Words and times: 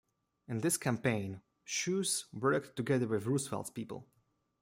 In 0.47 0.61
this 0.61 0.77
campaign 0.77 1.43
Shouse 1.63 2.23
worked 2.33 2.75
together 2.75 3.05
with 3.07 3.27
Roosevelt's 3.27 3.69
people. 3.69 4.07